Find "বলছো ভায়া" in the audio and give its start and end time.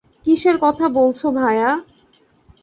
0.89-1.69